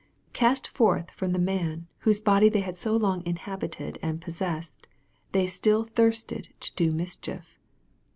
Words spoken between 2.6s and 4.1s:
had so long inhabited